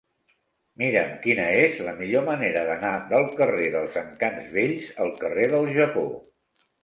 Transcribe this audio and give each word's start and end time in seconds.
Mira'm 0.83 1.09
quina 1.25 1.43
és 1.65 1.81
la 1.87 1.91
millor 1.99 2.23
manera 2.29 2.63
d'anar 2.69 2.93
del 3.13 3.29
carrer 3.41 3.69
dels 3.75 3.99
Encants 4.03 4.49
Vells 4.57 4.89
al 5.05 5.13
carrer 5.23 5.45
del 5.55 5.69
Japó. 5.77 6.07